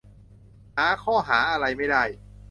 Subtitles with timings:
[0.77, 2.03] หาข้อหาอะไรไม่ได้